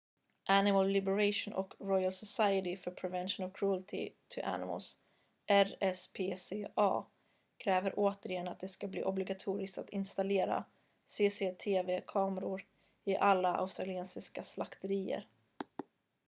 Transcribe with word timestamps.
animal 0.47 0.83
liberation 0.87 1.53
och 1.53 1.73
royal 1.79 2.11
society 2.11 2.75
for 2.77 2.91
the 2.91 3.01
prevention 3.01 3.45
of 3.45 3.53
cruelty 3.53 4.09
to 4.27 4.41
animals 4.43 4.97
rspca 5.47 7.05
kräver 7.57 7.93
återigen 7.99 8.47
att 8.47 8.59
det 8.59 8.67
ska 8.67 8.87
bli 8.87 9.03
obligatoriskt 9.03 9.77
att 9.77 9.89
installera 9.89 10.63
cctv-kameror 11.07 12.61
i 13.05 13.15
alla 13.15 13.55
australiensiska 13.55 14.43
slakterier 14.43 15.25